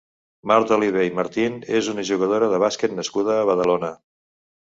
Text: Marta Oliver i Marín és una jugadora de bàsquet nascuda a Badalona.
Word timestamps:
Marta 0.51 0.73
Oliver 0.79 1.03
i 1.09 1.11
Marín 1.17 1.59
és 1.81 1.91
una 1.93 2.05
jugadora 2.09 2.49
de 2.53 2.61
bàsquet 2.65 2.97
nascuda 3.01 3.35
a 3.43 3.47
Badalona. 3.53 3.93